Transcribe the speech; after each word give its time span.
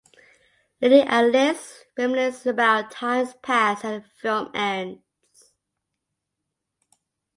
Lilly 0.81 1.01
and 1.03 1.35
Ilse 1.35 1.85
reminisce 1.95 2.47
about 2.47 2.89
times 2.89 3.35
past 3.43 3.85
as 3.85 4.01
the 4.01 4.09
film 4.09 4.49
ends. 4.55 5.51